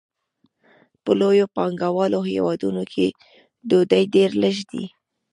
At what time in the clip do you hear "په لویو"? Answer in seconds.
1.03-1.51